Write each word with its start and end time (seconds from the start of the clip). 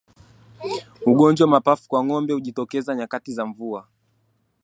Ugonjwa 1.05 1.45
wa 1.45 1.51
mapafu 1.51 1.89
kwa 1.89 2.03
ngombe 2.05 2.33
hujitokeza 2.33 2.95
nyakati 2.95 3.33
za 3.33 3.45
mvua 3.45 3.87